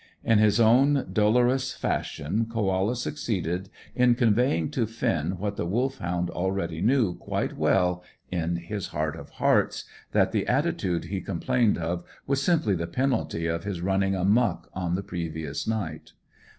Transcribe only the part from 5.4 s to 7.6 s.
the Wolfhound already knew quite